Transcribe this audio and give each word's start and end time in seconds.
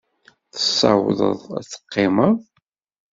Tessawḍeḍ 0.53 1.21
ad 1.57 1.65
teqqimeḍ? 1.67 2.37